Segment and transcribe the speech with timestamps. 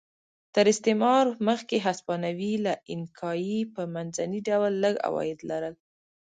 [0.55, 5.75] تر استعمار مخکې هسپانوي له اینکایي په منځني ډول لږ عواید لرل.